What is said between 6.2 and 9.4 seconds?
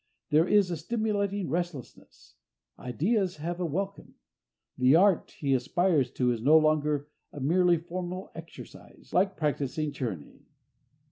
is no longer a merely formal exercise, like